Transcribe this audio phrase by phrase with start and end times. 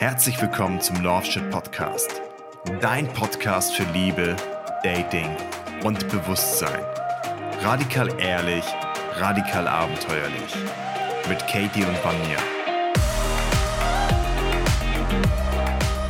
[0.00, 2.22] Herzlich willkommen zum Love Podcast.
[2.80, 4.36] Dein Podcast für Liebe,
[4.84, 5.26] Dating
[5.82, 6.84] und Bewusstsein.
[7.62, 8.62] Radikal ehrlich,
[9.16, 10.54] radikal abenteuerlich.
[11.28, 11.96] Mit Katie und
[12.28, 12.38] mir.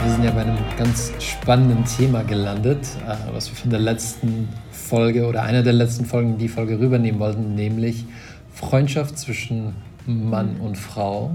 [0.03, 4.51] Wir sind ja bei einem ganz spannenden Thema gelandet, äh, was wir von der letzten
[4.71, 8.05] Folge oder einer der letzten Folgen in die Folge rübernehmen wollten, nämlich
[8.53, 11.31] Freundschaft zwischen Mann und Frau.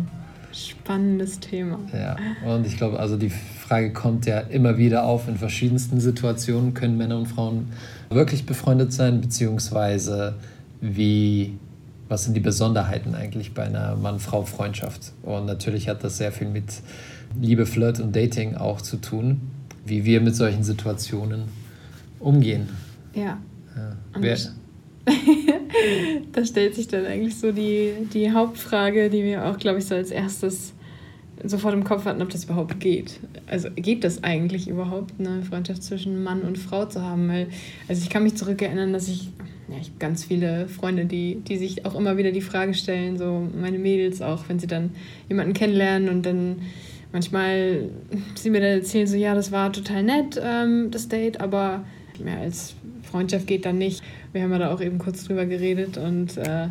[0.53, 1.79] Spannendes Thema.
[1.91, 2.15] Ja,
[2.45, 6.73] und ich glaube, also die Frage kommt ja immer wieder auf in verschiedensten Situationen.
[6.73, 7.69] Können Männer und Frauen
[8.09, 10.35] wirklich befreundet sein, beziehungsweise
[10.79, 11.57] wie,
[12.07, 15.13] was sind die Besonderheiten eigentlich bei einer Mann-Frau-Freundschaft?
[15.23, 16.65] Und natürlich hat das sehr viel mit
[17.41, 19.41] Liebe, Flirt und Dating auch zu tun,
[19.85, 21.45] wie wir mit solchen Situationen
[22.19, 22.69] umgehen.
[23.15, 23.37] Ja.
[23.75, 23.97] ja.
[24.19, 24.37] Wer,
[26.31, 29.95] da stellt sich dann eigentlich so die, die Hauptfrage, die wir auch, glaube ich, so
[29.95, 30.73] als erstes
[31.43, 33.19] sofort im Kopf hatten, ob das überhaupt geht.
[33.47, 37.27] Also geht das eigentlich überhaupt, eine Freundschaft zwischen Mann und Frau zu haben?
[37.27, 37.47] Weil,
[37.87, 39.29] also ich kann mich zurückerinnern, dass ich,
[39.67, 43.17] ja, ich habe ganz viele Freunde, die, die sich auch immer wieder die Frage stellen,
[43.17, 44.91] so meine Mädels auch, wenn sie dann
[45.27, 46.61] jemanden kennenlernen und dann
[47.11, 47.89] manchmal
[48.35, 51.83] sie mir dann erzählen, so ja, das war total nett, ähm, das Date, aber
[52.19, 54.03] mehr als Freundschaft geht dann nicht.
[54.31, 56.67] Wir haben ja da auch eben kurz drüber geredet und äh,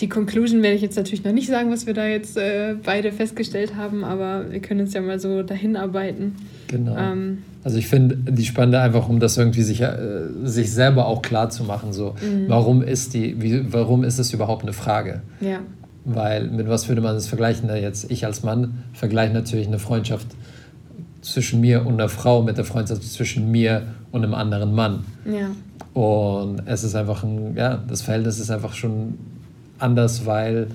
[0.00, 3.12] die Conclusion werde ich jetzt natürlich noch nicht sagen, was wir da jetzt äh, beide
[3.12, 6.36] festgestellt haben, aber wir können uns ja mal so dahin arbeiten.
[6.68, 6.96] Genau.
[6.96, 9.96] Ähm, also ich finde die Spannende einfach, um das irgendwie sich, äh,
[10.44, 12.44] sich selber auch klar zu machen, so mhm.
[12.48, 15.22] warum ist die, wie, warum ist es überhaupt eine Frage?
[15.40, 15.60] Ja.
[16.04, 17.68] Weil mit was würde man das vergleichen?
[17.68, 20.28] Jetzt ich als Mann vergleiche natürlich eine Freundschaft
[21.20, 25.04] zwischen mir und einer Frau mit der Freundschaft zwischen mir und einem anderen Mann.
[25.24, 25.50] Ja.
[26.00, 29.14] Und es ist einfach ein, ja, das Verhältnis ist einfach schon
[29.78, 30.68] anders, weil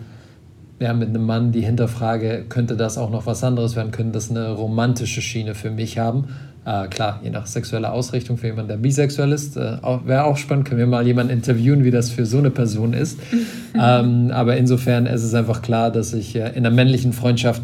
[0.80, 4.31] ja, mit einem Mann die Hinterfrage, könnte das auch noch was anderes werden, könnte das
[4.31, 6.30] eine romantische Schiene für mich haben.
[6.66, 10.67] Äh, klar, je nach sexueller Ausrichtung für jemanden, der bisexuell ist, äh, wäre auch spannend,
[10.67, 13.20] können wir mal jemanden interviewen, wie das für so eine Person ist.
[13.80, 17.61] ähm, aber insofern ist es einfach klar, dass ich äh, in einer männlichen Freundschaft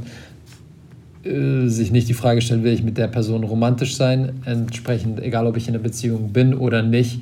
[1.28, 4.42] äh, sich nicht die Frage stellen, will ich mit der Person romantisch sein.
[4.46, 7.22] Entsprechend, egal ob ich in einer Beziehung bin oder nicht,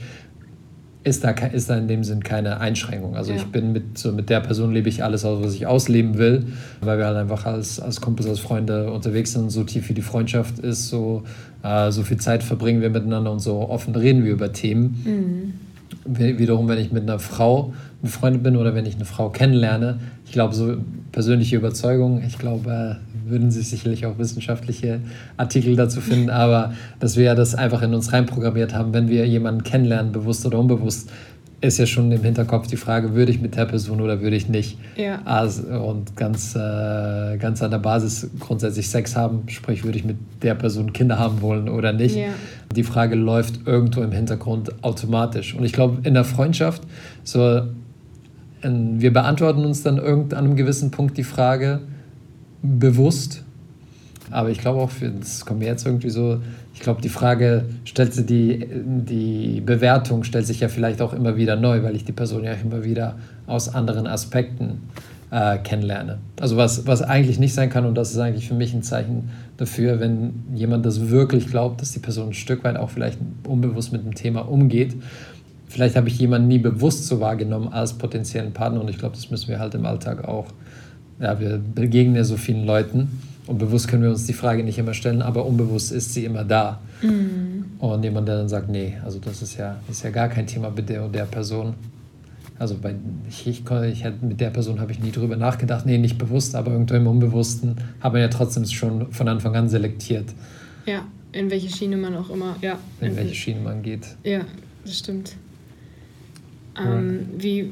[1.05, 3.16] ist da, ist da in dem Sinn keine Einschränkung.
[3.16, 3.38] Also ja.
[3.38, 6.47] ich bin mit, so mit der Person lebe ich alles aus, was ich ausleben will,
[6.81, 10.01] weil wir halt einfach als, als Kumpels, als Freunde unterwegs sind, so tief wie die
[10.01, 11.23] Freundschaft ist, so,
[11.61, 15.53] äh, so viel Zeit verbringen wir miteinander und so offen reden wir über Themen.
[16.05, 16.37] Mhm.
[16.37, 20.31] Wiederum, wenn ich mit einer Frau befreundet bin oder wenn ich eine Frau kennenlerne, ich
[20.31, 20.77] glaube, so
[21.11, 22.97] persönliche Überzeugung, ich glaube,
[23.28, 25.00] würden sich sicherlich auch wissenschaftliche
[25.38, 29.28] Artikel dazu finden, aber dass wir ja das einfach in uns reinprogrammiert haben, wenn wir
[29.28, 31.09] jemanden kennenlernen, bewusst oder unbewusst,
[31.62, 34.50] ist ja schon im Hinterkopf die Frage, würde ich mit der Person oder würde ich
[34.50, 34.78] nicht?
[34.96, 35.22] Ja.
[35.25, 40.18] Also, und ganz, äh, ganz an der Basis grundsätzlich Sex haben, sprich, würde ich mit
[40.44, 42.16] der Person Kinder haben wollen oder nicht?
[42.16, 42.28] Ja.
[42.75, 45.56] Die Frage läuft irgendwo im Hintergrund automatisch.
[45.56, 46.84] Und ich glaube, in der Freundschaft,
[47.24, 47.62] so,
[48.62, 51.81] in, wir beantworten uns dann irgend an einem gewissen Punkt die Frage,
[52.80, 53.44] bewusst.
[54.31, 56.40] Aber ich glaube auch, für, das kommt mir jetzt irgendwie so,
[56.74, 61.38] ich glaube, die Frage stellt sich, die, die Bewertung stellt sich ja vielleicht auch immer
[61.38, 63.18] wieder neu, weil ich die Person ja immer wieder
[63.48, 64.81] aus anderen Aspekten
[65.31, 66.18] äh, kennenlerne.
[66.40, 69.30] Also was, was eigentlich nicht sein kann und das ist eigentlich für mich ein Zeichen
[69.58, 73.92] dafür, wenn jemand das wirklich glaubt, dass die Person ein Stück weit auch vielleicht unbewusst
[73.92, 74.96] mit dem Thema umgeht.
[75.68, 79.30] Vielleicht habe ich jemanden nie bewusst so wahrgenommen als potenziellen Partner und ich glaube, das
[79.32, 80.47] müssen wir halt im Alltag auch
[81.20, 84.78] ja, wir begegnen ja so vielen Leuten und bewusst können wir uns die Frage nicht
[84.78, 86.81] immer stellen, aber unbewusst ist sie immer da.
[87.02, 87.66] Mhm.
[87.80, 90.70] Und jemand, der dann sagt, nee, also das ist ja, ist ja gar kein Thema
[90.70, 91.76] mit der und der Person.
[92.58, 92.96] Also bei,
[93.30, 96.72] ich, ich, ich, mit der Person habe ich nie drüber nachgedacht, nee, nicht bewusst, aber
[96.72, 100.26] irgendwo im Unbewussten haben wir ja trotzdem schon von Anfang an selektiert.
[100.86, 102.80] Ja, in welche Schiene man auch immer, ja.
[103.02, 104.08] In welche Schiene man geht.
[104.24, 104.42] Ja,
[104.86, 105.36] das stimmt.
[106.78, 107.70] Ähm, wie,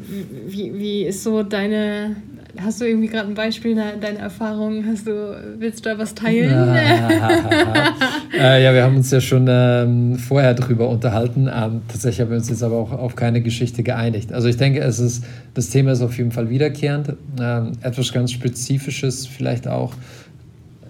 [0.48, 2.16] wie, wie ist so deine,
[2.60, 4.86] hast du irgendwie gerade ein Beispiel deiner Erfahrung?
[4.86, 6.52] Hast du, willst du da was teilen?
[8.38, 11.50] äh, ja, wir haben uns ja schon ähm, vorher drüber unterhalten.
[11.54, 14.34] Ähm, tatsächlich haben wir uns jetzt aber auch auf keine Geschichte geeinigt.
[14.34, 17.14] Also ich denke, es ist, das Thema ist auf jeden Fall wiederkehrend.
[17.40, 19.94] Ähm, etwas ganz Spezifisches, vielleicht auch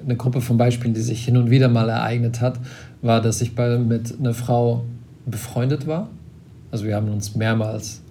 [0.04, 2.60] eine Gruppe von Beispielen, die sich hin und wieder mal ereignet hat,
[3.02, 4.84] war, dass ich bei, mit einer Frau
[5.26, 6.10] befreundet war.
[6.72, 8.02] Also wir haben uns mehrmals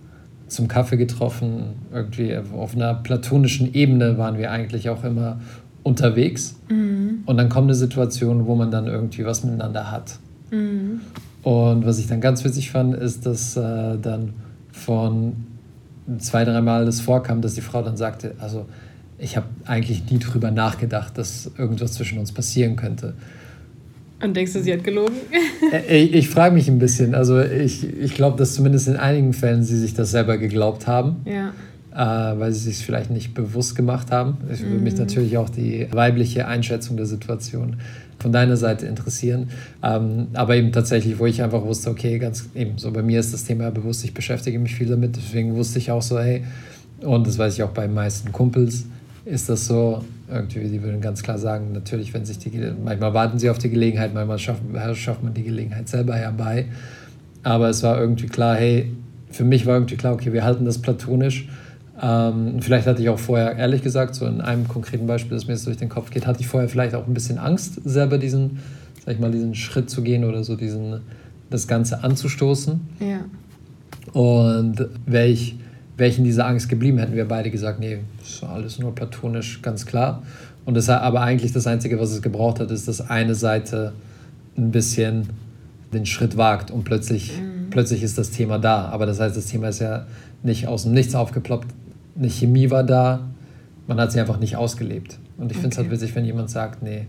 [0.52, 1.74] zum Kaffee getroffen.
[1.92, 5.40] Irgendwie auf einer platonischen Ebene waren wir eigentlich auch immer
[5.82, 6.56] unterwegs.
[6.68, 7.22] Mhm.
[7.26, 10.18] Und dann kommt eine Situation, wo man dann irgendwie was miteinander hat.
[10.50, 11.00] Mhm.
[11.42, 14.34] Und was ich dann ganz witzig fand, ist, dass äh, dann
[14.70, 15.34] von
[16.18, 18.66] zwei, dreimal das vorkam, dass die Frau dann sagte, also
[19.18, 23.14] ich habe eigentlich nie drüber nachgedacht, dass irgendwas zwischen uns passieren könnte.
[24.22, 25.14] Und denkst du, sie hat gelogen?
[25.72, 27.14] Äh, ich, ich frage mich ein bisschen.
[27.14, 31.16] Also ich, ich glaube, dass zumindest in einigen Fällen sie sich das selber geglaubt haben.
[31.24, 31.52] Ja.
[31.94, 34.38] Äh, weil sie sich vielleicht nicht bewusst gemacht haben.
[34.52, 35.00] Ich würde mich mhm.
[35.00, 37.76] natürlich auch die weibliche Einschätzung der Situation
[38.18, 39.50] von deiner Seite interessieren.
[39.82, 43.34] Ähm, aber eben tatsächlich, wo ich einfach wusste, okay, ganz eben, so bei mir ist
[43.34, 45.16] das Thema bewusst, ich beschäftige mich viel damit.
[45.16, 46.44] Deswegen wusste ich auch so, hey,
[47.00, 48.86] und das weiß ich auch bei den meisten Kumpels,
[49.24, 52.50] ist das so, irgendwie, die würden ganz klar sagen, natürlich, wenn sich die,
[52.82, 54.62] manchmal warten sie auf die Gelegenheit, manchmal schafft,
[54.94, 56.66] schafft man die Gelegenheit selber herbei.
[57.42, 58.90] Aber es war irgendwie klar, hey,
[59.30, 61.48] für mich war irgendwie klar, okay, wir halten das platonisch.
[62.00, 65.54] Ähm, vielleicht hatte ich auch vorher, ehrlich gesagt, so in einem konkreten Beispiel, das mir
[65.54, 68.58] jetzt durch den Kopf geht, hatte ich vorher vielleicht auch ein bisschen Angst, selber diesen,
[69.04, 71.00] sag ich mal, diesen Schritt zu gehen oder so diesen,
[71.50, 72.80] das Ganze anzustoßen.
[73.00, 73.20] Ja.
[74.12, 75.56] Und wäre ich
[76.02, 79.62] wäre ich in dieser Angst geblieben, hätten wir beide gesagt, nee, ist alles nur platonisch,
[79.62, 80.24] ganz klar.
[80.64, 83.92] Und das, aber eigentlich das Einzige, was es gebraucht hat, ist, dass eine Seite
[84.56, 85.28] ein bisschen
[85.92, 87.70] den Schritt wagt und plötzlich, mhm.
[87.70, 88.86] plötzlich ist das Thema da.
[88.86, 90.06] Aber das heißt, das Thema ist ja
[90.42, 91.68] nicht aus dem Nichts aufgeploppt.
[92.18, 93.28] Eine Chemie war da,
[93.86, 95.20] man hat sie einfach nicht ausgelebt.
[95.38, 95.60] Und ich okay.
[95.60, 97.06] finde es halt witzig, wenn jemand sagt, nee,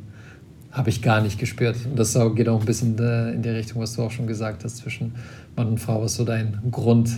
[0.72, 1.78] habe ich gar nicht gespürt.
[1.90, 4.78] Und das geht auch ein bisschen in die Richtung, was du auch schon gesagt hast,
[4.78, 5.16] zwischen
[5.56, 7.10] Mann und Frau, was so dein Grund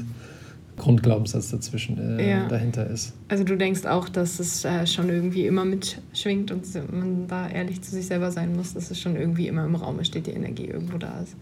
[0.77, 2.47] Grundglaubenssatz dazwischen äh, ja.
[2.47, 3.13] dahinter ist.
[3.29, 7.81] Also du denkst auch, dass es äh, schon irgendwie immer mitschwingt und man da ehrlich
[7.81, 10.65] zu sich selber sein muss, dass es schon irgendwie immer im Raum steht, die Energie
[10.65, 11.35] irgendwo da ist.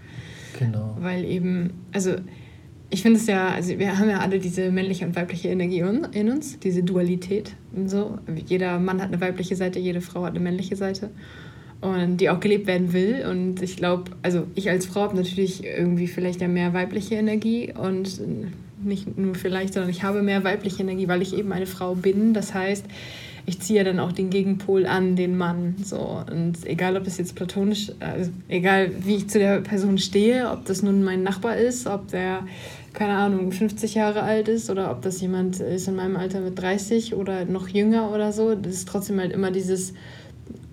[0.60, 0.96] Genau.
[1.00, 2.16] Weil eben, also
[2.90, 6.30] ich finde es ja, also wir haben ja alle diese männliche und weibliche Energie in
[6.30, 8.20] uns, diese Dualität und so.
[8.46, 11.10] Jeder Mann hat eine weibliche Seite, jede Frau hat eine männliche Seite
[11.82, 13.26] und die auch gelebt werden will.
[13.30, 17.74] Und ich glaube, also ich als Frau habe natürlich irgendwie vielleicht ja mehr weibliche Energie
[17.74, 18.22] und
[18.86, 22.34] nicht nur vielleicht, sondern ich habe mehr weibliche Energie, weil ich eben eine Frau bin.
[22.34, 22.86] Das heißt,
[23.46, 25.76] ich ziehe dann auch den Gegenpol an, den Mann.
[25.84, 26.24] So.
[26.32, 30.66] Und egal, ob es jetzt platonisch, also egal wie ich zu der Person stehe, ob
[30.66, 32.48] das nun mein Nachbar ist, ob der,
[32.94, 36.60] keine Ahnung, 50 Jahre alt ist oder ob das jemand ist in meinem Alter mit
[36.60, 39.94] 30 oder noch jünger oder so, das ist trotzdem halt immer dieses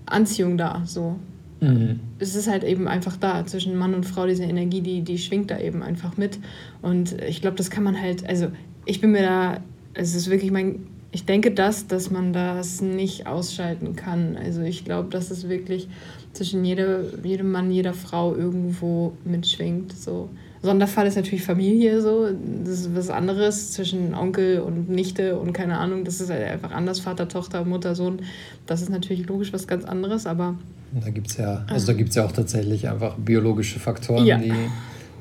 [0.06, 0.82] Anziehung da.
[0.86, 1.16] So.
[1.60, 2.00] Mhm.
[2.18, 5.50] Es ist halt eben einfach da zwischen Mann und Frau, diese Energie, die, die schwingt
[5.50, 6.38] da eben einfach mit.
[6.82, 8.48] Und ich glaube, das kann man halt, also
[8.86, 9.60] ich bin mir da,
[9.94, 14.36] es ist wirklich mein, ich denke das, dass man das nicht ausschalten kann.
[14.36, 15.88] Also ich glaube, dass es wirklich
[16.32, 19.92] zwischen jede, jedem Mann, jeder Frau irgendwo mitschwingt.
[19.92, 20.28] So.
[20.62, 22.28] Sonderfall ist natürlich Familie so.
[22.64, 26.04] Das ist was anderes zwischen Onkel und Nichte und keine Ahnung.
[26.04, 27.00] Das ist halt einfach anders.
[27.00, 28.20] Vater, Tochter, Mutter, Sohn.
[28.66, 30.56] Das ist natürlich logisch was ganz anderes, aber
[30.92, 34.38] da gibt es ja, also da gibt ja auch tatsächlich einfach biologische Faktoren, ja.
[34.38, 34.52] die,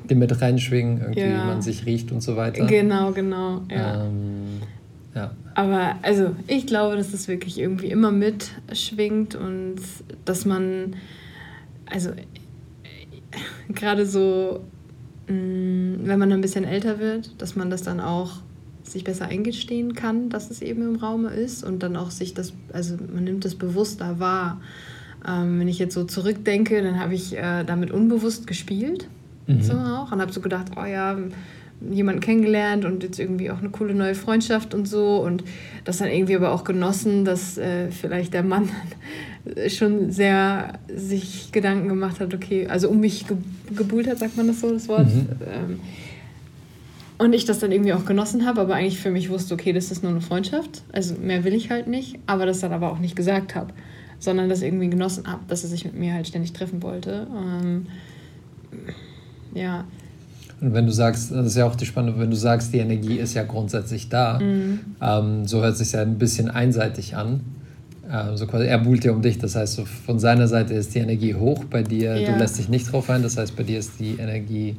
[0.08, 1.42] die mit reinschwingen, irgendwie, ja.
[1.42, 2.66] wie man sich riecht und so weiter.
[2.66, 4.04] Genau, genau, ja.
[4.04, 4.62] Ähm,
[5.14, 5.32] ja.
[5.54, 9.76] Aber also ich glaube, dass das wirklich irgendwie immer mitschwingt und
[10.24, 10.96] dass man,
[11.86, 12.10] also
[13.68, 14.60] gerade so,
[15.26, 18.40] mm, wenn man ein bisschen älter wird, dass man das dann auch
[18.82, 22.52] sich besser eingestehen kann, dass es eben im Raum ist und dann auch sich das,
[22.72, 24.60] also man nimmt das bewusster wahr.
[25.26, 29.08] Ähm, wenn ich jetzt so zurückdenke, dann habe ich äh, damit unbewusst gespielt.
[29.46, 29.62] Mhm.
[29.62, 30.12] So auch.
[30.12, 31.16] Und habe so gedacht, oh ja,
[31.90, 35.22] jemanden kennengelernt und jetzt irgendwie auch eine coole neue Freundschaft und so.
[35.22, 35.44] Und
[35.84, 38.68] das dann irgendwie aber auch genossen, dass äh, vielleicht der Mann
[39.68, 43.36] schon sehr sich Gedanken gemacht hat, okay, also um mich ge
[43.74, 45.06] gebuhlt hat, sagt man das so, das Wort.
[45.06, 45.28] Mhm.
[45.46, 45.80] Ähm,
[47.18, 49.92] und ich das dann irgendwie auch genossen habe, aber eigentlich für mich wusste, okay, das
[49.92, 50.82] ist nur eine Freundschaft.
[50.90, 53.72] Also mehr will ich halt nicht, aber das dann aber auch nicht gesagt habe
[54.20, 57.26] sondern das irgendwie genossen habe, dass er sich mit mir halt ständig treffen wollte.
[57.36, 57.86] Ähm,
[59.54, 59.84] ja.
[60.60, 63.16] Und wenn du sagst, das ist ja auch die Spannung, wenn du sagst, die Energie
[63.16, 64.80] ist ja grundsätzlich da, mhm.
[65.00, 67.40] ähm, so hört es sich ja ein bisschen einseitig an.
[68.12, 70.94] Ähm, so quasi, er buhlt ja um dich, das heißt, so von seiner Seite ist
[70.94, 72.32] die Energie hoch, bei dir, ja.
[72.32, 74.76] du lässt dich nicht drauf ein, das heißt, bei dir ist die Energie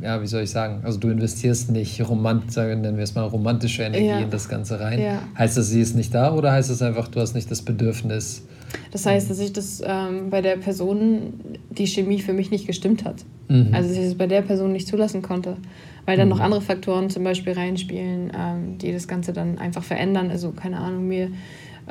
[0.00, 3.82] ja, wie soll ich sagen, also du investierst nicht romant, nennen wir es mal romantische
[3.82, 4.18] Energie ja.
[4.20, 5.00] in das Ganze rein.
[5.00, 5.22] Ja.
[5.36, 8.42] Heißt das, sie ist nicht da oder heißt das einfach, du hast nicht das Bedürfnis?
[8.90, 11.34] Das heißt, dass ich das ähm, bei der Person,
[11.70, 13.16] die Chemie für mich nicht gestimmt hat.
[13.48, 13.68] Mhm.
[13.72, 15.56] Also dass ich es bei der Person nicht zulassen konnte.
[16.04, 16.34] Weil dann mhm.
[16.34, 20.30] noch andere Faktoren zum Beispiel reinspielen, ähm, die das Ganze dann einfach verändern.
[20.30, 21.30] Also keine Ahnung, mir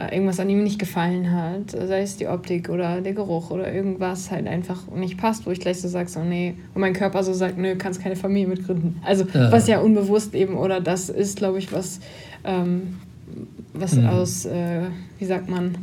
[0.09, 4.31] irgendwas an ihm nicht gefallen hat, sei es die Optik oder der Geruch oder irgendwas
[4.31, 7.33] halt einfach nicht passt, wo ich gleich so sage, so nee, und mein Körper so
[7.33, 9.01] sagt, nö, kannst keine Familie mitgründen.
[9.03, 9.51] Also ja.
[9.51, 11.99] was ja unbewusst eben, oder das ist, glaube ich, was,
[12.43, 12.99] ähm,
[13.73, 14.07] was mhm.
[14.07, 14.83] aus, äh,
[15.19, 15.75] wie sagt man,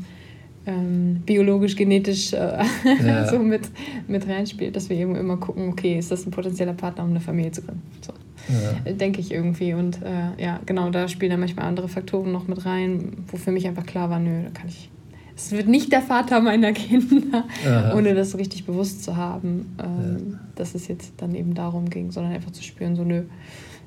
[0.67, 2.59] ähm, biologisch, genetisch äh,
[3.07, 3.27] ja.
[3.27, 3.63] so mit,
[4.07, 7.21] mit reinspielt, dass wir eben immer gucken, okay, ist das ein potenzieller Partner, um eine
[7.21, 7.83] Familie zu gründen.
[8.03, 8.13] So.
[8.49, 8.93] Ja.
[8.93, 9.75] denke ich irgendwie.
[9.75, 13.53] Und äh, ja, genau, da spielen dann manchmal andere Faktoren noch mit rein, wo für
[13.53, 14.91] mich einfach klar war, nö, da kann ich.
[15.37, 17.95] Es wird nicht der Vater meiner Kinder, Aha.
[17.95, 20.39] ohne das richtig bewusst zu haben, ähm, ja.
[20.57, 23.23] dass es jetzt dann eben darum ging, sondern einfach zu spüren, so nö,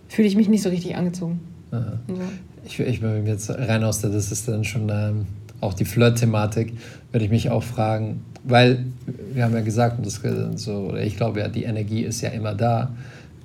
[0.08, 1.42] fühle ich mich nicht so richtig angezogen.
[2.08, 2.16] So.
[2.66, 5.26] Ich, ich bin jetzt rein aus der, das ist dann schon ähm,
[5.62, 6.74] auch die Flirt-Thematik,
[7.12, 8.86] würde ich mich auch fragen, weil
[9.34, 10.22] wir haben ja gesagt, und das,
[10.56, 12.92] so, ich glaube ja, die Energie ist ja immer da.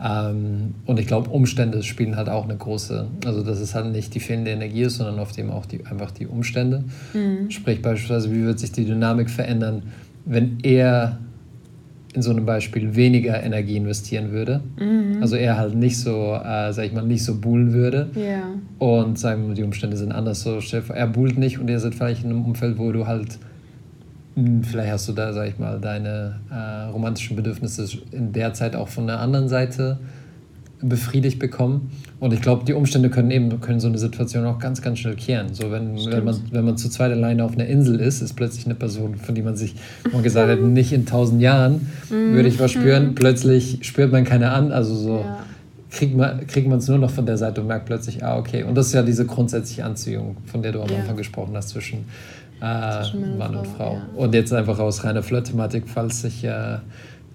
[0.03, 4.15] Ähm, und ich glaube, Umstände spielen halt auch eine große, also dass es halt nicht
[4.15, 6.85] die fehlende Energie ist, sondern auf dem auch die, einfach die Umstände.
[7.15, 7.51] Mhm.
[7.51, 9.83] Sprich beispielsweise, wie wird sich die Dynamik verändern,
[10.27, 11.19] wenn er
[12.17, 14.63] in so einem Beispiel weniger Energie investieren würde.
[14.81, 15.19] Mhm.
[15.21, 18.09] Also er halt nicht so, äh, sag ich mal, nicht so buhlen würde.
[18.15, 18.55] Ja.
[18.79, 20.41] Und sagen wir mal, die Umstände sind anders.
[20.43, 20.59] So,
[20.95, 23.39] er buhlt nicht und ihr seid vielleicht in einem Umfeld, wo du halt,
[24.63, 28.89] vielleicht hast du da, sag ich mal, deine äh, romantischen Bedürfnisse in der Zeit auch
[28.89, 29.99] von der anderen Seite
[30.83, 31.91] befriedigt bekommen.
[32.21, 35.17] Und ich glaube, die Umstände können eben können so eine Situation auch ganz, ganz schnell
[35.17, 35.55] kehren.
[35.55, 38.67] So, wenn, wenn, man, wenn man zu zweit alleine auf einer Insel ist, ist plötzlich
[38.67, 39.75] eine Person, von der man sich
[40.13, 42.35] mal gesagt hat, nicht in tausend Jahren mhm.
[42.35, 43.09] würde ich was spüren.
[43.09, 43.15] Mhm.
[43.15, 44.73] Plötzlich spürt man keine an.
[44.73, 45.45] Also so ja.
[45.91, 48.63] kriegt man kriegt es nur noch von der Seite und merkt plötzlich, ah, okay.
[48.63, 50.99] Und das ist ja diese grundsätzliche Anziehung, von der du am ja.
[50.99, 52.05] Anfang gesprochen hast, zwischen,
[52.61, 53.95] äh, zwischen Mann und Frau.
[53.95, 54.09] Ja.
[54.15, 56.79] Und jetzt einfach aus reiner Flirt-Thematik, falls sich äh,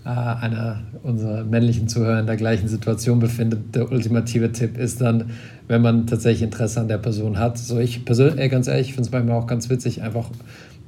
[0.03, 5.31] äh, einer unserer männlichen Zuhörer in der gleichen Situation befindet, der ultimative Tipp ist dann,
[5.67, 7.57] wenn man tatsächlich Interesse an der Person hat.
[7.57, 10.29] So ich persönlich, ey, ganz ehrlich, ich finde es manchmal auch ganz witzig, einfach,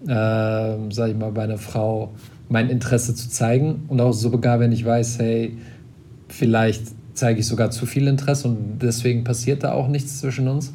[0.03, 2.13] äh, sage ich mal, bei einer Frau
[2.49, 5.57] mein Interesse zu zeigen und auch sogar, wenn ich weiß, hey,
[6.27, 10.73] vielleicht zeige ich sogar zu viel Interesse und deswegen passiert da auch nichts zwischen uns.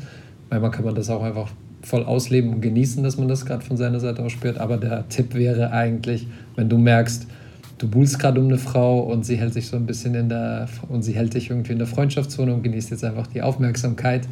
[0.48, 1.50] Manchmal kann man das auch einfach
[1.88, 4.58] voll ausleben und genießen, dass man das gerade von seiner Seite aus spürt.
[4.58, 7.26] Aber der Tipp wäre eigentlich, wenn du merkst,
[7.78, 10.68] du buhlst gerade um eine Frau und sie hält sich so ein bisschen in der
[10.88, 14.28] und sie hält dich irgendwie in der Freundschaftszone und genießt jetzt einfach die Aufmerksamkeit,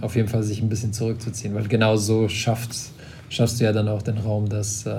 [0.00, 2.74] auf jeden Fall sich ein bisschen zurückzuziehen, weil genau so schafft
[3.30, 4.90] schaffst du ja dann auch den Raum, dass, äh,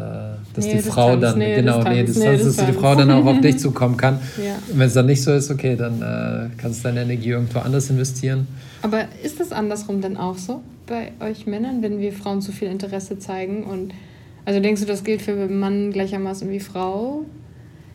[0.53, 3.11] dass nee, die Frau dann nee, genau Distanz, nee, Distanz, nee, dass die Frau dann
[3.11, 4.19] auch auf dich zukommen kann.
[4.43, 4.55] Ja.
[4.73, 7.89] Wenn es dann nicht so ist, okay, dann äh, kannst du deine Energie irgendwo anders
[7.89, 8.47] investieren.
[8.81, 12.69] Aber ist das andersrum dann auch so bei euch Männern, wenn wir Frauen zu viel
[12.69, 13.93] Interesse zeigen und
[14.43, 17.25] also denkst du, das gilt für Mann gleichermaßen wie Frau?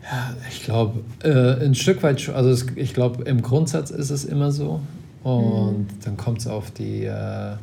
[0.04, 4.24] Ja, ich glaube, äh, ein Stück weit, also es, ich glaube, im Grundsatz ist es
[4.24, 4.80] immer so.
[5.24, 5.86] Und mhm.
[6.04, 7.56] dann kommt es auf die, äh,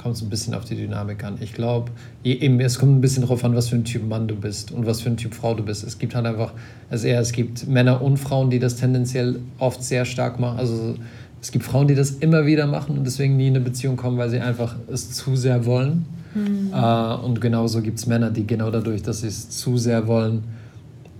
[0.00, 1.36] kommt es ein bisschen auf die Dynamik an.
[1.40, 1.90] Ich glaube,
[2.24, 5.02] es kommt ein bisschen darauf an, was für ein Typ Mann du bist und was
[5.02, 5.84] für ein Typ Frau du bist.
[5.84, 6.52] Es gibt halt einfach,
[6.88, 10.58] also eher, es gibt Männer und Frauen, die das tendenziell oft sehr stark machen.
[10.58, 10.94] Also
[11.42, 14.16] es gibt Frauen, die das immer wieder machen und deswegen nie in eine Beziehung kommen,
[14.16, 16.06] weil sie einfach es zu sehr wollen.
[16.34, 16.72] Mhm.
[16.72, 20.44] Äh, und genauso gibt es Männer, die genau dadurch, dass sie es zu sehr wollen,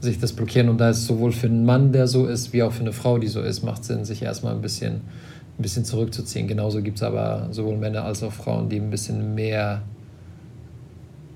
[0.01, 0.71] sich das blockieren.
[0.71, 3.19] Und da ist sowohl für einen Mann, der so ist, wie auch für eine Frau,
[3.19, 5.03] die so ist, macht Sinn, sich erstmal ein bisschen,
[5.61, 6.49] ein bisschen zurückzuziehen.
[6.49, 9.83] Genauso gibt es aber sowohl Männer als auch Frauen, die ein bisschen mehr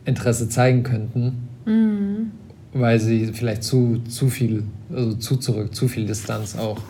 [0.06, 2.30] Interesse zeigen könnten, mhm.
[2.72, 6.80] weil sie vielleicht zu, zu viel, also zu zurück, zu viel Distanz auch,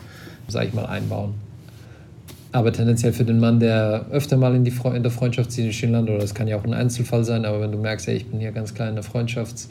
[0.47, 1.33] sag ich mal, einbauen.
[2.53, 6.15] Aber tendenziell für den Mann, der öfter mal in, die Fre in der Freundschaftsschiene landet,
[6.15, 8.39] oder das kann ja auch ein Einzelfall sein, aber wenn du merkst, ey, ich bin
[8.39, 9.67] hier ganz klein in der Freundschafts-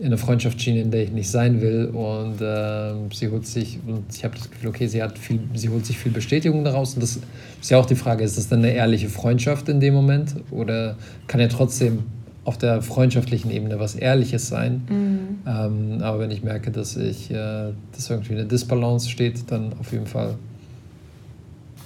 [0.00, 1.86] in einer Freundschaftsschiene, in der ich nicht sein will.
[1.86, 5.68] Und äh, sie holt sich, und ich habe das Gefühl, okay, sie hat viel, sie
[5.68, 6.94] holt sich viel Bestätigung daraus.
[6.94, 7.18] Und das
[7.60, 10.34] ist ja auch die Frage, ist das dann eine ehrliche Freundschaft in dem Moment?
[10.50, 12.04] Oder kann ja trotzdem
[12.44, 14.82] auf der freundschaftlichen Ebene was Ehrliches sein?
[14.88, 15.18] Mhm.
[15.46, 19.92] Ähm, aber wenn ich merke, dass ich, äh, dass irgendwie eine Disbalance steht, dann auf
[19.92, 20.36] jeden Fall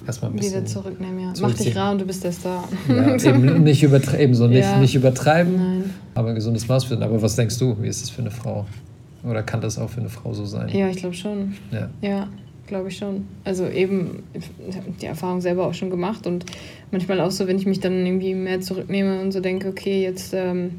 [0.07, 0.55] erstmal ein bisschen.
[0.55, 1.33] Wieder zurücknehmen, ja.
[1.41, 2.69] Mach dich rar und du bist der Star.
[2.89, 4.79] Ja, eben nicht übertreiben, so nicht, ja.
[4.79, 5.91] nicht übertreiben, Nein.
[6.15, 7.03] aber ein gesundes Maß finden.
[7.03, 8.67] Aber was denkst du, wie ist es für eine Frau?
[9.25, 10.69] Oder kann das auch für eine Frau so sein?
[10.69, 11.55] Ja, ich glaube schon.
[11.73, 11.91] Ja.
[12.03, 12.29] Ja,
[12.67, 13.27] glaube ich schon.
[13.45, 16.45] Also eben, ich habe die Erfahrung selber auch schon gemacht und
[16.91, 20.35] manchmal auch so, wenn ich mich dann irgendwie mehr zurücknehme und so denke, okay, jetzt.
[20.35, 20.73] Ähm,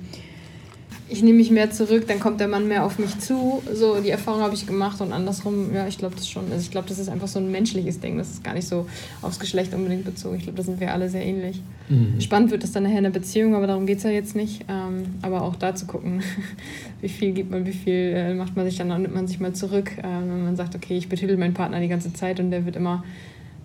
[1.07, 3.62] ich nehme mich mehr zurück, dann kommt der Mann mehr auf mich zu.
[3.71, 6.45] So, die Erfahrung habe ich gemacht und andersrum, ja, ich glaube das schon.
[6.51, 8.17] Also ich glaube, das ist einfach so ein menschliches Ding.
[8.17, 8.88] Das ist gar nicht so
[9.21, 10.38] aufs Geschlecht unbedingt bezogen.
[10.38, 11.62] Ich glaube, da sind wir alle sehr ähnlich.
[11.89, 12.19] Mhm.
[12.19, 14.65] Spannend wird es dann nachher in der Beziehung, aber darum geht es ja jetzt nicht.
[14.67, 16.24] Ähm, aber auch da zu gucken,
[17.01, 19.39] wie viel gibt man, wie viel äh, macht man sich dann, dann nimmt man sich
[19.39, 19.91] mal zurück.
[20.00, 22.75] Äh, wenn man sagt, okay, ich betüdel meinen Partner die ganze Zeit und der wird
[22.75, 23.03] immer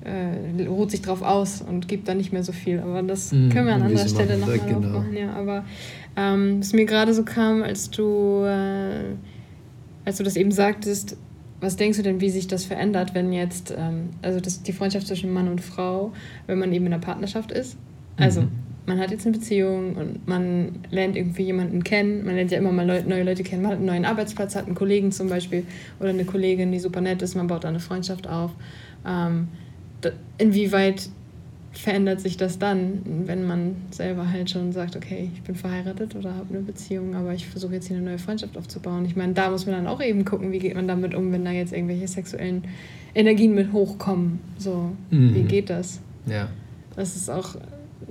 [0.05, 2.81] äh, ruht sich drauf aus und gibt dann nicht mehr so viel.
[2.81, 4.79] Aber das mhm, können wir an anderer Stelle nochmal genau.
[4.79, 5.17] aufmachen.
[5.17, 5.65] Ja, aber
[6.17, 9.15] ähm, was mir gerade so kam, als du, äh,
[10.05, 11.17] als du das eben sagtest,
[11.61, 15.07] was denkst du denn, wie sich das verändert, wenn jetzt, ähm, also das, die Freundschaft
[15.07, 16.13] zwischen Mann und Frau,
[16.47, 17.77] wenn man eben in einer Partnerschaft ist?
[18.17, 18.49] Also, mhm.
[18.87, 22.25] man hat jetzt eine Beziehung und man lernt irgendwie jemanden kennen.
[22.25, 23.63] Man lernt ja immer mal Leute, neue Leute kennen.
[23.63, 25.65] Man hat einen neuen Arbeitsplatz, hat einen Kollegen zum Beispiel
[26.01, 27.35] oder eine Kollegin, die super nett ist.
[27.35, 28.53] Man baut da eine Freundschaft auf.
[29.07, 29.49] Ähm,
[30.39, 31.11] inwieweit
[31.73, 36.35] verändert sich das dann, wenn man selber halt schon sagt, okay, ich bin verheiratet oder
[36.35, 39.05] habe eine Beziehung, aber ich versuche jetzt hier eine neue Freundschaft aufzubauen.
[39.05, 41.45] Ich meine, da muss man dann auch eben gucken, wie geht man damit um, wenn
[41.45, 42.65] da jetzt irgendwelche sexuellen
[43.15, 44.41] Energien mit hochkommen.
[44.59, 45.35] So, mhm.
[45.35, 46.01] wie geht das?
[46.27, 46.49] Ja.
[46.97, 47.55] Das ist auch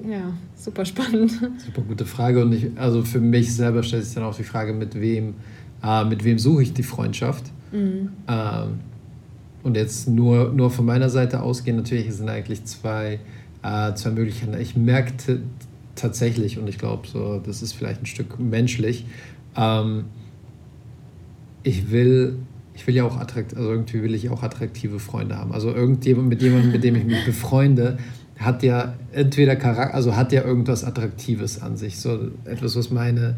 [0.07, 1.31] ja, super spannend.
[1.31, 2.41] Super gute Frage.
[2.43, 5.35] Und ich, also für mich selber stellt sich dann auch die Frage, mit wem,
[5.83, 7.45] äh, mit wem suche ich die Freundschaft?
[7.71, 8.09] Mhm.
[8.27, 8.79] Ähm,
[9.63, 13.19] und jetzt nur, nur von meiner Seite ausgehen, natürlich sind eigentlich zwei
[13.63, 14.59] äh, zwei Möglichkeiten.
[14.59, 15.41] Ich merkte
[15.95, 19.05] tatsächlich, und ich glaube, so, das ist vielleicht ein Stück menschlich,
[19.55, 20.05] ähm,
[21.63, 22.37] ich will,
[22.73, 25.51] ich will ja auch attraktiv, also irgendwie will ich auch attraktive Freunde haben.
[25.51, 27.97] Also irgendjemand, mit jemandem, mit dem ich mich befreunde,
[28.37, 33.35] hat ja entweder Charakter, also hat ja irgendwas Attraktives an sich, so etwas, was meine,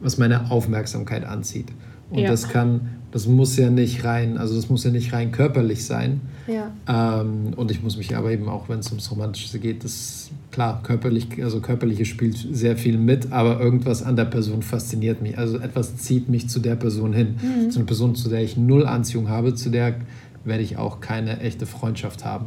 [0.00, 1.68] was meine Aufmerksamkeit anzieht.
[2.08, 2.30] Und ja.
[2.30, 6.20] das kann, das muss ja nicht rein, also das muss ja nicht rein körperlich sein.
[6.46, 6.70] Ja.
[6.88, 10.80] Ähm, und ich muss mich aber eben auch, wenn es ums Romantische geht, das klar,
[10.82, 15.38] körperlich, also körperliche spielt sehr viel mit, aber irgendwas an der Person fasziniert mich.
[15.38, 17.36] Also etwas zieht mich zu der Person hin.
[17.42, 17.70] Mhm.
[17.70, 19.96] Zu einer Person, zu der ich null Anziehung habe, zu der
[20.44, 22.46] werde ich auch keine echte Freundschaft haben.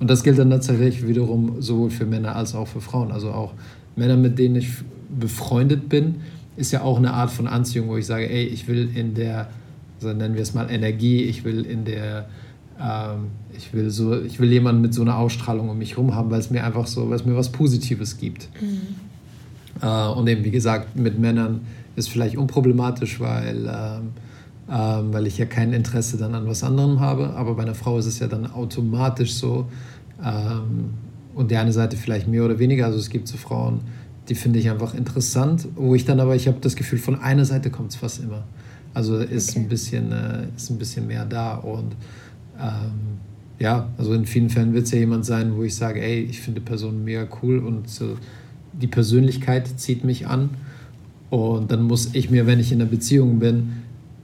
[0.00, 3.12] Und das gilt dann tatsächlich wiederum sowohl für Männer als auch für Frauen.
[3.12, 3.52] Also auch
[3.96, 4.68] Männer, mit denen ich
[5.08, 6.16] befreundet bin,
[6.56, 9.48] ist ja auch eine Art von Anziehung, wo ich sage, ey, ich will in der,
[10.04, 12.26] also nennen wir es mal Energie, ich will in der,
[12.80, 16.30] ähm, ich will so, ich will jemanden mit so einer Ausstrahlung um mich herum haben,
[16.30, 18.48] weil es mir einfach so, weil es mir was Positives gibt.
[18.60, 18.80] Mhm.
[19.82, 21.62] Äh, und eben, wie gesagt, mit Männern
[21.96, 24.12] ist vielleicht unproblematisch, weil, ähm,
[24.70, 27.98] ähm, weil ich ja kein Interesse dann an was anderem habe, aber bei einer Frau
[27.98, 29.66] ist es ja dann automatisch so,
[30.22, 30.90] ähm,
[31.34, 33.80] und die eine Seite vielleicht mehr oder weniger, also es gibt so Frauen,
[34.28, 37.44] die finde ich einfach interessant, wo ich dann aber, ich habe das Gefühl, von einer
[37.44, 38.44] Seite kommt es fast immer.
[38.94, 39.60] Also ist, okay.
[39.60, 41.96] ein bisschen, äh, ist ein bisschen mehr da und
[42.58, 43.18] ähm,
[43.58, 46.40] ja, also in vielen Fällen wird es ja jemand sein, wo ich sage, ey, ich
[46.40, 48.16] finde Person mega cool und so,
[48.72, 50.50] die Persönlichkeit zieht mich an
[51.30, 53.72] und dann muss ich mir, wenn ich in einer Beziehung bin,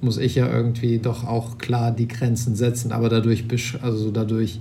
[0.00, 3.44] muss ich ja irgendwie doch auch klar die Grenzen setzen, aber dadurch,
[3.82, 4.60] also dadurch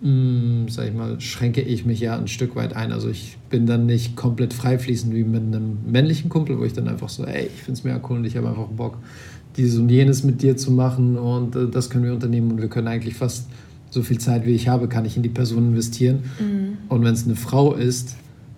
[0.00, 2.92] mh, hm, sag ich mal, schränke ich mich ja ein Stück weit ein.
[2.92, 6.88] Also ich bin dann nicht komplett freifließend wie mit einem männlichen Kumpel, wo ich dann
[6.88, 8.98] einfach so, ey, ich finde es mega cool und ich habe einfach Bock,
[9.56, 12.68] dieses und jenes mit dir zu machen und äh, das können wir unternehmen und wir
[12.68, 13.48] können eigentlich fast
[13.90, 16.24] so viel Zeit, wie ich habe, kann ich in die Person investieren.
[16.38, 16.78] Mhm.
[16.88, 18.16] Und wenn es eine Frau ist,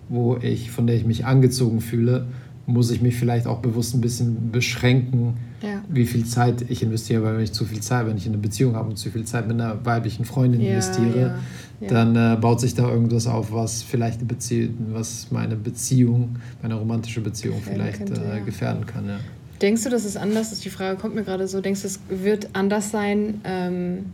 [0.09, 2.27] wo ich, von der ich mich angezogen fühle,
[2.71, 5.81] muss ich mich vielleicht auch bewusst ein bisschen beschränken, ja.
[5.89, 8.41] wie viel Zeit ich investiere, weil wenn ich zu viel Zeit, wenn ich in eine
[8.41, 11.35] Beziehung habe und zu viel Zeit mit einer weiblichen Freundin ja, investiere,
[11.79, 16.37] ja, dann äh, baut sich da irgendwas auf, was vielleicht eine Beziehung, was meine Beziehung,
[16.61, 19.19] meine romantische Beziehung vielleicht könnte, äh, gefährden kann.
[19.61, 20.65] Denkst du, dass es anders ist?
[20.65, 21.61] Die Frage kommt mir gerade so.
[21.61, 24.05] Denkst du, es wird anders sein, ähm,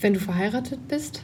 [0.00, 1.22] wenn du verheiratet bist?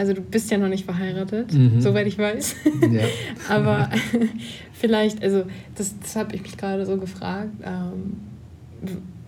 [0.00, 1.78] Also du bist ja noch nicht verheiratet, mhm.
[1.78, 2.56] soweit ich weiß.
[2.90, 3.02] Ja.
[3.54, 3.90] Aber
[4.72, 8.16] vielleicht, also das, das habe ich mich gerade so gefragt, ähm,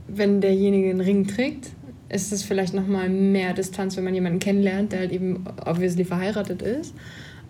[0.08, 1.72] wenn derjenige einen Ring trägt,
[2.08, 6.62] ist es vielleicht nochmal mehr Distanz, wenn man jemanden kennenlernt, der halt eben obviously verheiratet
[6.62, 6.94] ist.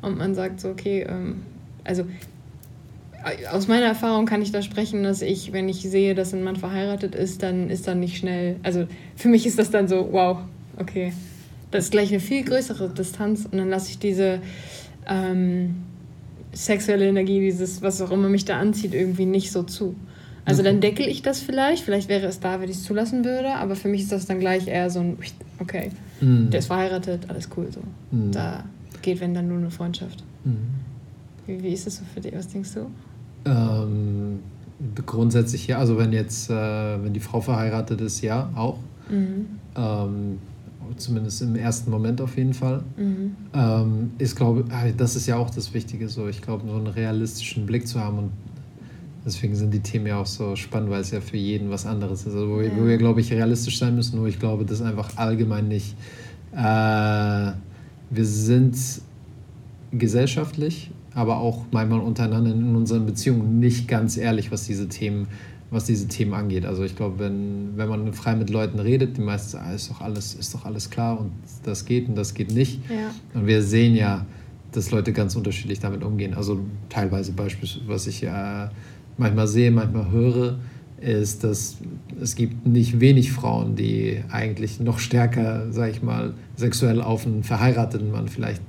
[0.00, 1.42] Und man sagt so, okay, ähm,
[1.84, 2.04] also
[3.52, 6.56] aus meiner Erfahrung kann ich da sprechen, dass ich, wenn ich sehe, dass ein Mann
[6.56, 10.38] verheiratet ist, dann ist dann nicht schnell, also für mich ist das dann so, wow,
[10.76, 11.12] okay,
[11.72, 14.38] das ist gleich eine viel größere Distanz und dann lasse ich diese
[15.08, 15.76] ähm,
[16.52, 19.96] sexuelle Energie, dieses, was auch immer mich da anzieht, irgendwie nicht so zu.
[20.44, 20.70] Also okay.
[20.70, 23.76] dann deckel ich das vielleicht, vielleicht wäre es da, wenn ich es zulassen würde, aber
[23.76, 25.16] für mich ist das dann gleich eher so ein,
[25.60, 26.50] okay, mm.
[26.50, 27.80] der ist verheiratet, alles cool so.
[28.10, 28.32] Mm.
[28.32, 28.64] Da
[29.02, 30.24] geht, wenn dann nur eine Freundschaft.
[30.44, 30.50] Mm.
[31.46, 32.34] Wie, wie ist das so für dich?
[32.34, 32.90] Was denkst du?
[33.48, 34.40] Ähm,
[35.06, 36.54] grundsätzlich ja, also wenn jetzt, äh,
[37.02, 38.78] wenn die Frau verheiratet ist, ja, auch.
[39.08, 39.46] Mhm.
[39.76, 40.38] Ähm,
[40.96, 42.82] zumindest im ersten Moment auf jeden Fall.
[42.96, 43.36] Mhm.
[43.54, 46.86] Ähm, ist, glaube ah, das ist ja auch das Wichtige, so ich glaube, so einen
[46.86, 48.30] realistischen Blick zu haben und
[49.24, 52.20] deswegen sind die Themen ja auch so spannend, weil es ja für jeden was anderes
[52.20, 52.34] ist.
[52.34, 52.70] Also wo, ja.
[52.76, 55.96] wo wir, glaube ich, realistisch sein müssen, nur ich glaube, das ist einfach allgemein nicht.
[56.52, 56.56] Äh,
[58.10, 58.76] wir sind
[59.92, 65.28] gesellschaftlich, aber auch manchmal untereinander in unseren Beziehungen nicht ganz ehrlich, was diese Themen
[65.72, 66.66] was diese Themen angeht.
[66.66, 69.90] Also ich glaube, wenn, wenn man frei mit Leuten redet, die meisten sagen, ah, ist,
[69.90, 71.32] doch alles, ist doch alles klar und
[71.64, 72.78] das geht und das geht nicht.
[72.90, 73.10] Ja.
[73.34, 74.26] Und wir sehen ja,
[74.72, 76.34] dass Leute ganz unterschiedlich damit umgehen.
[76.34, 78.68] Also teilweise beispielsweise, was ich äh,
[79.16, 80.58] manchmal sehe, manchmal höre,
[81.02, 81.76] ist, dass
[82.20, 87.42] es gibt nicht wenig Frauen, die eigentlich noch stärker, sag ich mal, sexuell auf einen
[87.42, 88.62] verheirateten Mann, vielleicht,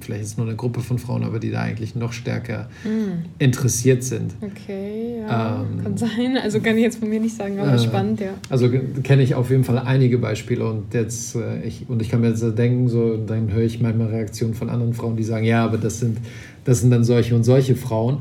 [0.00, 3.26] vielleicht ist es nur eine Gruppe von Frauen, aber die da eigentlich noch stärker mm.
[3.38, 4.32] interessiert sind.
[4.40, 6.38] Okay, ja, ähm, kann sein.
[6.42, 8.30] Also kann ich jetzt von mir nicht sagen, aber äh, spannend, ja.
[8.48, 8.70] Also
[9.02, 12.28] kenne ich auf jeden Fall einige Beispiele und jetzt, äh, ich, und ich kann mir
[12.28, 15.76] jetzt denken, so, dann höre ich manchmal Reaktionen von anderen Frauen, die sagen, ja, aber
[15.76, 16.18] das sind,
[16.64, 18.18] das sind dann solche und solche Frauen.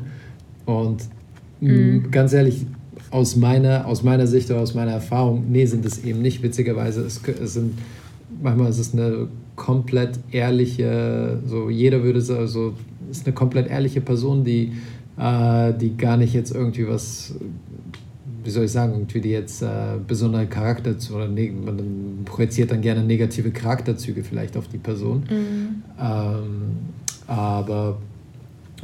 [0.66, 1.04] Und
[1.62, 2.12] mm.
[2.12, 2.66] ganz ehrlich,
[3.12, 6.44] aus meiner, aus meiner Sicht oder aus meiner Erfahrung, nee, sind es eben nicht.
[6.44, 7.78] Witzigerweise, es, es sind,
[8.42, 12.74] manchmal ist es eine komplett ehrliche, so jeder würde sagen, so,
[13.10, 14.74] ist eine komplett ehrliche Person, die,
[15.18, 17.36] äh, die gar nicht jetzt irgendwie was,
[18.44, 21.80] wie soll ich sagen, irgendwie die jetzt äh, besondere Charakter oder ne, man
[22.26, 25.24] projiziert dann gerne negative Charakterzüge vielleicht auf die Person.
[25.30, 25.84] Mhm.
[26.00, 26.46] Ähm,
[27.26, 27.98] aber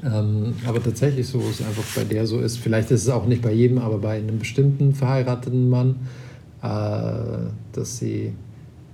[0.02, 2.58] ähm, aber tatsächlich so es einfach bei der so ist.
[2.58, 5.96] Vielleicht ist es auch nicht bei jedem, aber bei einem bestimmten verheirateten Mann,
[6.64, 6.68] äh,
[7.74, 8.34] dass sie,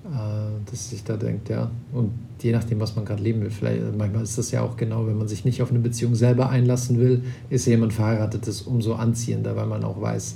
[0.05, 1.71] äh, dass sich da denkt, ja.
[1.93, 5.07] Und je nachdem, was man gerade leben will, vielleicht manchmal ist das ja auch genau,
[5.07, 9.55] wenn man sich nicht auf eine Beziehung selber einlassen will, ist jemand verheiratetes umso anziehender,
[9.55, 10.35] weil man auch weiß,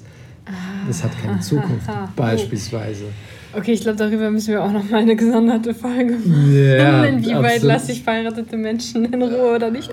[0.87, 3.05] das hat keine Zukunft, beispielsweise.
[3.55, 6.55] Okay, ich glaube, darüber müssen wir auch noch mal eine gesonderte Folge machen.
[6.55, 9.91] Ja, Inwieweit lasse ich verheiratete Menschen in Ruhe oder nicht?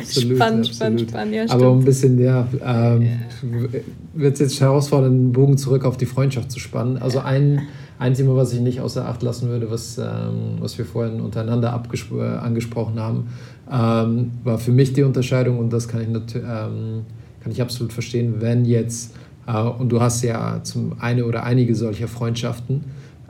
[0.00, 0.76] Absolut, spannend, absolut.
[0.76, 1.34] spannend, spannend.
[1.34, 3.80] Ja, Aber ein bisschen, ja, ähm, yeah.
[4.14, 6.96] wird es jetzt herausfordern, einen Bogen zurück auf die Freundschaft zu spannen.
[7.02, 7.62] Also ein,
[7.98, 11.68] ein Thema, was ich nicht außer Acht lassen würde, was, ähm, was wir vorhin untereinander
[11.68, 13.28] äh, angesprochen haben,
[13.70, 17.04] ähm, war für mich die Unterscheidung, und das kann ich, ähm,
[17.42, 21.74] kann ich absolut verstehen, wenn jetzt äh, und du hast ja zum eine oder einige
[21.74, 22.84] solcher Freundschaften.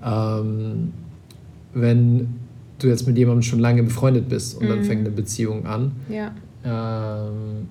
[0.05, 0.93] Ähm,
[1.75, 2.35] wenn
[2.79, 4.69] du jetzt mit jemandem schon lange befreundet bist und mhm.
[4.69, 5.93] dann fängt eine Beziehung an.
[6.09, 6.33] Ja.
[6.65, 7.69] Ähm,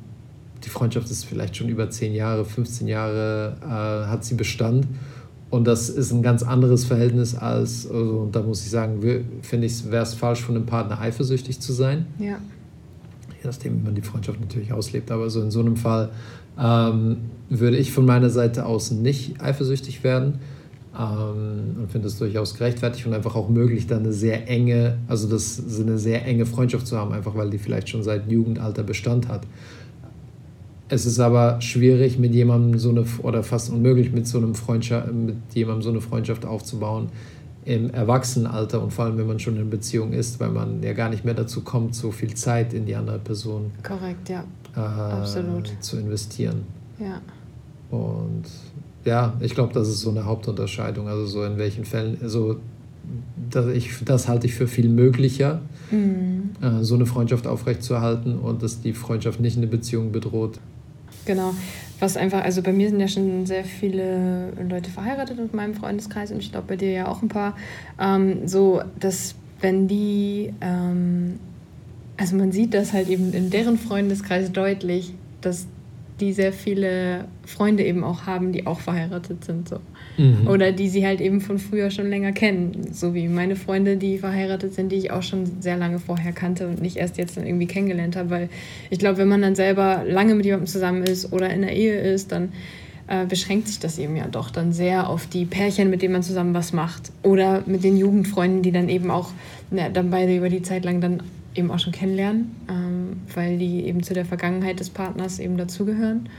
[0.64, 4.88] die Freundschaft ist vielleicht schon über 10 Jahre, 15 Jahre äh, hat sie Bestand.
[5.50, 9.02] Und das ist ein ganz anderes Verhältnis als, also, und da muss ich sagen,
[9.42, 12.06] finde ich, wäre es falsch, von einem Partner eifersüchtig zu sein.
[12.20, 12.38] Ja.
[13.42, 15.10] Je nachdem, wie man die Freundschaft natürlich auslebt.
[15.12, 16.10] Aber so in so einem Fall
[16.60, 17.18] ähm,
[17.50, 20.40] würde ich von meiner Seite aus nicht eifersüchtig werden
[20.98, 25.28] ähm, und finde es durchaus gerechtfertigt und einfach auch möglich, da eine sehr enge, also
[25.28, 29.28] das eine sehr enge Freundschaft zu haben, einfach weil die vielleicht schon seit Jugendalter Bestand
[29.28, 29.42] hat.
[30.90, 35.12] Es ist aber schwierig, mit jemandem so eine, oder fast unmöglich, mit so einem Freundschaft,
[35.14, 37.08] mit jemandem so eine Freundschaft aufzubauen
[37.66, 41.10] im Erwachsenenalter und vor allem, wenn man schon in Beziehung ist, weil man ja gar
[41.10, 44.44] nicht mehr dazu kommt, so viel Zeit in die andere Person Korrekt, ja.
[44.76, 45.72] Äh, Absolut.
[45.80, 46.64] zu investieren.
[47.00, 47.22] Ja.
[47.96, 48.44] Und
[49.06, 51.08] ja, ich glaube, das ist so eine Hauptunterscheidung.
[51.08, 52.58] Also so in welchen Fällen, also
[53.50, 56.52] das, ich, das halte ich für viel möglicher, mhm.
[56.62, 60.60] äh, so eine Freundschaft aufrechtzuerhalten und dass die Freundschaft nicht eine Beziehung bedroht.
[61.26, 61.54] Genau.
[62.00, 66.32] Was einfach, also bei mir sind ja schon sehr viele Leute verheiratet in meinem Freundeskreis
[66.32, 67.56] und ich glaube bei dir ja auch ein paar.
[68.00, 71.40] Ähm, so, dass wenn die, ähm,
[72.18, 75.68] also man sieht das halt eben in deren Freundeskreis deutlich, dass
[76.22, 79.68] die sehr viele Freunde eben auch haben, die auch verheiratet sind.
[79.68, 79.80] So.
[80.18, 80.48] Mhm.
[80.48, 82.94] Oder die sie halt eben von früher schon länger kennen.
[82.94, 86.68] So wie meine Freunde, die verheiratet sind, die ich auch schon sehr lange vorher kannte
[86.68, 88.30] und nicht erst jetzt dann irgendwie kennengelernt habe.
[88.30, 88.50] Weil
[88.92, 92.00] ich glaube, wenn man dann selber lange mit jemandem zusammen ist oder in der Ehe
[92.00, 92.50] ist, dann
[93.08, 96.24] äh, beschränkt sich das eben ja doch dann sehr auf die Pärchen, mit denen man
[96.24, 97.12] zusammen was macht.
[97.24, 99.32] Oder mit den Jugendfreunden, die dann eben auch
[99.72, 101.24] na, dann beide über die Zeit lang dann
[101.56, 106.30] eben auch schon kennenlernen, ähm, weil die eben zu der Vergangenheit des Partners eben dazugehören.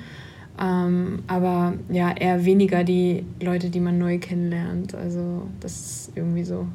[0.60, 4.94] Ähm, aber ja, eher weniger die Leute, die man neu kennenlernt.
[4.94, 6.66] Also das ist irgendwie so.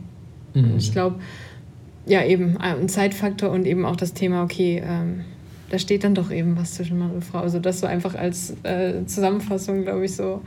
[0.54, 0.76] Mhm.
[0.78, 1.18] Ich glaube,
[2.06, 5.22] ja, eben äh, ein Zeitfaktor und eben auch das Thema, okay, ähm,
[5.70, 7.40] da steht dann doch eben was zwischen Mann und Frau.
[7.40, 10.42] Also das so einfach als äh, Zusammenfassung, glaube ich, so.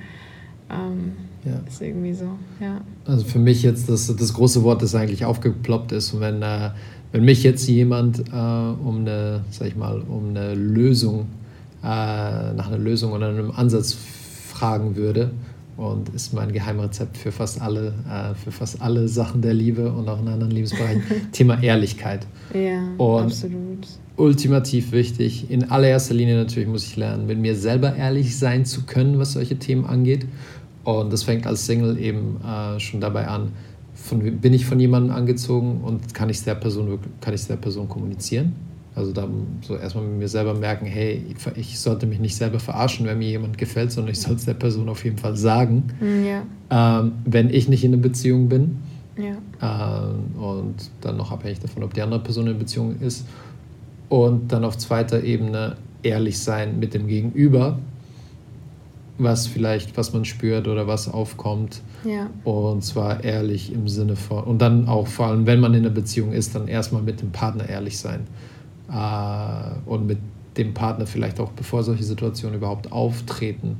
[0.70, 1.12] Ähm,
[1.44, 1.60] ja.
[1.66, 2.80] Ist irgendwie so, ja.
[3.06, 6.70] Also für mich jetzt das, das große Wort, das eigentlich aufgeploppt ist, und wenn äh,
[7.12, 11.26] wenn mich jetzt jemand äh, um eine, sag ich mal, um eine Lösung,
[11.82, 13.96] äh, nach einer Lösung oder einem Ansatz
[14.48, 15.30] fragen würde,
[15.80, 20.08] und ist mein Geheimrezept für fast alle, äh, für fast alle Sachen der Liebe und
[20.10, 22.26] auch in anderen Lebensbereichen, Thema Ehrlichkeit.
[22.52, 23.86] Ja, und absolut.
[24.16, 28.82] Ultimativ wichtig, in allererster Linie natürlich muss ich lernen, mit mir selber ehrlich sein zu
[28.82, 30.26] können, was solche Themen angeht.
[30.84, 33.52] Und das fängt als Single eben äh, schon dabei an,
[34.02, 37.88] von, bin ich von jemandem angezogen und kann ich der Person, kann ich der Person
[37.88, 38.52] kommunizieren?
[38.94, 39.28] Also da
[39.62, 41.24] so erstmal mit mir selber merken, hey,
[41.56, 44.54] ich sollte mich nicht selber verarschen, wenn mir jemand gefällt, sondern ich soll es der
[44.54, 46.42] Person auf jeden Fall sagen, mm, ja.
[47.00, 48.78] ähm, wenn ich nicht in einer Beziehung bin.
[49.16, 50.02] Ja.
[50.02, 53.26] Ähm, und dann noch abhängig davon, ob die andere Person in einer Beziehung ist.
[54.08, 57.78] Und dann auf zweiter Ebene ehrlich sein mit dem Gegenüber
[59.22, 61.82] was vielleicht, was man spürt oder was aufkommt.
[62.04, 62.30] Ja.
[62.44, 65.94] Und zwar ehrlich im Sinne von, und dann auch vor allem, wenn man in einer
[65.94, 68.26] Beziehung ist, dann erstmal mit dem Partner ehrlich sein.
[68.90, 70.18] Äh, und mit
[70.56, 73.76] dem Partner vielleicht auch, bevor solche Situationen überhaupt auftreten,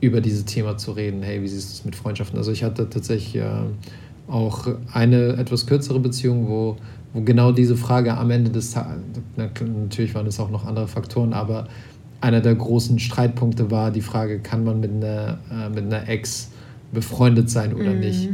[0.00, 1.22] über dieses Thema zu reden.
[1.22, 2.36] Hey, wie siehst du es mit Freundschaften?
[2.38, 3.46] Also ich hatte tatsächlich äh,
[4.28, 6.76] auch eine etwas kürzere Beziehung, wo,
[7.12, 8.98] wo genau diese Frage am Ende des Tages,
[9.36, 11.68] natürlich waren es auch noch andere Faktoren, aber
[12.26, 16.50] einer der großen Streitpunkte war die Frage, kann man mit einer, äh, mit einer Ex
[16.92, 18.00] befreundet sein oder mhm.
[18.00, 18.28] nicht?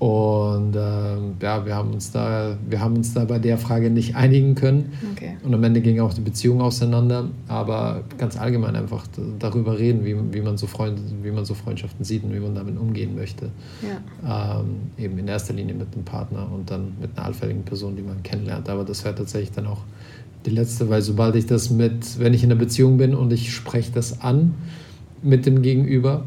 [0.00, 4.16] Und äh, ja, wir haben, uns da, wir haben uns da bei der Frage nicht
[4.16, 4.92] einigen können.
[5.12, 5.36] Okay.
[5.44, 7.26] Und am Ende ging auch die Beziehung auseinander.
[7.48, 9.06] Aber ganz allgemein einfach
[9.38, 12.54] darüber reden, wie, wie, man so Freund, wie man so Freundschaften sieht und wie man
[12.54, 13.50] damit umgehen möchte.
[14.26, 14.60] Ja.
[14.60, 18.02] Ähm, eben in erster Linie mit dem Partner und dann mit einer allfälligen Person, die
[18.02, 18.70] man kennenlernt.
[18.70, 19.82] Aber das wäre tatsächlich dann auch
[20.46, 23.52] die letzte, weil sobald ich das mit, wenn ich in einer Beziehung bin und ich
[23.52, 24.54] spreche das an
[25.22, 26.24] mit dem Gegenüber,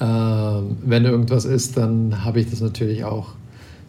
[0.00, 3.28] äh, wenn irgendwas ist, dann habe ich das natürlich auch.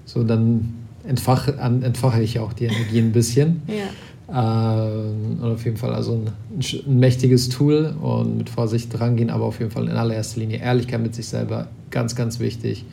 [0.05, 0.73] So, dann
[1.07, 3.61] entfache, entfache ich auch die Energie ein bisschen.
[3.67, 3.85] Ja.
[4.27, 5.07] Äh,
[5.41, 6.31] und auf jeden Fall also ein,
[6.87, 11.01] ein, mächtiges Tool und mit Vorsicht rangehen, aber auf jeden Fall in allererster Linie Ehrlichkeit
[11.01, 12.85] mit sich selber, ganz, ganz wichtig.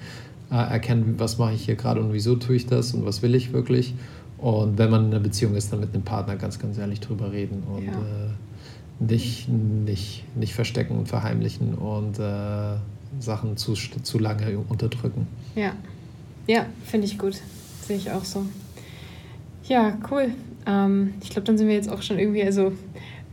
[0.51, 3.35] Äh, erkennen, was mache ich hier gerade und wieso tue ich das und was will
[3.35, 3.95] ich wirklich.
[4.43, 7.31] Und wenn man in einer Beziehung ist, dann mit einem Partner ganz, ganz ehrlich drüber
[7.31, 7.93] reden und ja.
[7.93, 8.31] äh,
[8.99, 12.75] nicht, nicht, nicht verstecken und verheimlichen und äh,
[13.21, 15.29] Sachen zu, zu lange unterdrücken.
[15.55, 15.75] Ja,
[16.49, 17.41] ja, finde ich gut.
[17.87, 18.45] Sehe ich auch so.
[19.69, 20.33] Ja, cool.
[20.67, 22.73] Ähm, ich glaube, dann sind wir jetzt auch schon irgendwie, also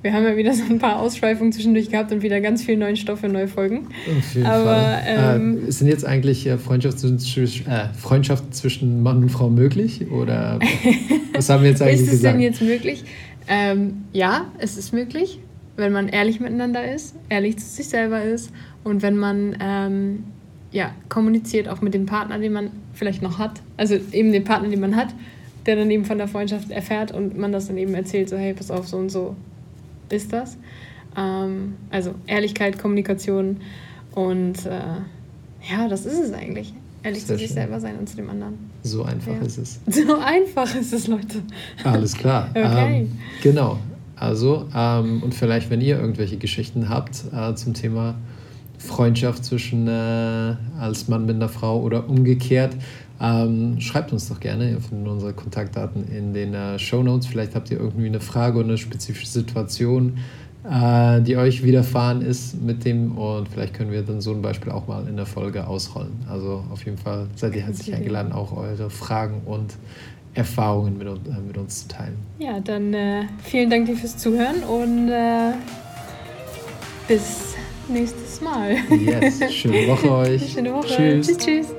[0.01, 2.95] wir haben ja wieder so ein paar Ausschweifungen zwischendurch gehabt und wieder ganz viel neuen
[2.95, 3.87] Stoff für neue Folgen.
[4.17, 5.03] Auf jeden Aber, Fall.
[5.05, 10.09] Ähm, äh, sind jetzt eigentlich äh, Freundschaften, äh, Freundschaften zwischen Mann und Frau möglich?
[10.09, 10.59] Oder
[11.33, 12.13] was haben wir jetzt eigentlich gesagt?
[12.13, 13.03] Ist es denn jetzt möglich?
[13.47, 15.39] Ähm, ja, es ist möglich,
[15.75, 18.51] wenn man ehrlich miteinander ist, ehrlich zu sich selber ist
[18.83, 20.23] und wenn man ähm,
[20.71, 24.69] ja, kommuniziert auch mit dem Partner, den man vielleicht noch hat, also eben den Partner,
[24.69, 25.09] den man hat,
[25.65, 28.53] der dann eben von der Freundschaft erfährt und man das dann eben erzählt, so hey,
[28.53, 29.35] pass auf, so und so
[30.11, 30.57] ist das.
[31.17, 33.57] Ähm, also Ehrlichkeit, Kommunikation
[34.13, 34.79] und äh,
[35.69, 36.73] ja, das ist es eigentlich.
[37.01, 37.55] Ehrlich zu sich schön.
[37.55, 38.57] selber sein und zu dem anderen.
[38.83, 39.41] So einfach ja.
[39.41, 39.79] ist es.
[40.05, 41.41] So einfach ist es, Leute.
[41.83, 42.49] Alles klar.
[42.49, 43.01] okay.
[43.01, 43.79] Ähm, genau.
[44.15, 48.15] Also, ähm, und vielleicht, wenn ihr irgendwelche Geschichten habt äh, zum Thema
[48.77, 52.75] Freundschaft zwischen äh, als Mann mit einer Frau oder umgekehrt,
[53.21, 54.71] ähm, schreibt uns doch gerne.
[54.71, 57.27] Ihr findet unsere Kontaktdaten in den äh, Show Notes.
[57.27, 60.19] Vielleicht habt ihr irgendwie eine Frage oder eine spezifische Situation,
[60.69, 64.71] äh, die euch widerfahren ist mit dem und vielleicht können wir dann so ein Beispiel
[64.71, 66.13] auch mal in der Folge ausrollen.
[66.29, 69.75] Also auf jeden Fall seid ihr herzlich eingeladen, auch eure Fragen und
[70.33, 72.17] Erfahrungen mit, äh, mit uns zu teilen.
[72.37, 75.53] Ja, dann äh, vielen Dank dir fürs Zuhören und äh,
[77.07, 77.55] bis
[77.89, 78.75] nächstes Mal.
[78.91, 80.53] Yes, schöne Woche euch.
[80.53, 80.87] Schöne Woche.
[80.87, 81.37] Tschüss, tschüss.
[81.37, 81.78] tschüss.